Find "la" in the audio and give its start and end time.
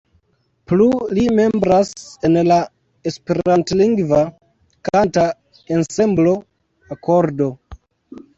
2.51-2.57